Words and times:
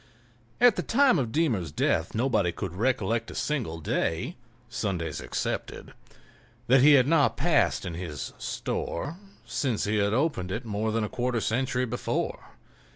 At 0.59 0.77
the 0.77 0.81
time 0.81 1.19
of 1.19 1.31
Deemer's 1.31 1.71
death 1.71 2.15
nobody 2.15 2.51
could 2.51 2.73
recollect 2.73 3.29
a 3.29 3.35
single 3.35 3.79
day, 3.79 4.35
Sundays 4.67 5.21
excepted, 5.21 5.93
that 6.65 6.81
he 6.81 6.93
had 6.93 7.05
not 7.05 7.37
passed 7.37 7.85
in 7.85 7.93
his 7.93 8.33
"store," 8.39 9.17
since 9.45 9.83
he 9.83 9.97
had 9.97 10.11
opened 10.11 10.51
it 10.51 10.65
more 10.65 10.91
than 10.91 11.03
a 11.03 11.07
quarter 11.07 11.39
century 11.39 11.85
before. 11.85 12.49